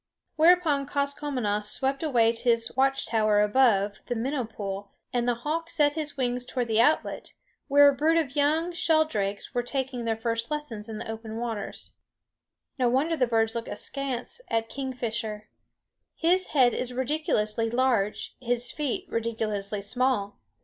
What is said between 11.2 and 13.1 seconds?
water. No